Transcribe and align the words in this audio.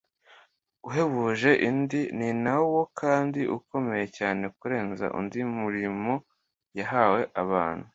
uhebuje 0.87 1.51
indi, 1.67 2.01
ni 2.17 2.29
nawo 2.43 2.79
kandi 2.99 3.39
ukomeye 3.57 4.05
cyane 4.17 4.43
kurenza 4.57 5.05
indi 5.19 5.39
mirimo 5.57 6.13
yahawe 6.79 7.21
abantu 7.43 7.87